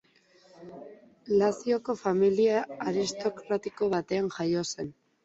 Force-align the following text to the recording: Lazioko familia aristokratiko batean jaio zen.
Lazioko 1.41 1.95
familia 1.99 2.63
aristokratiko 2.93 3.91
batean 3.93 4.33
jaio 4.39 4.65
zen. 4.73 4.91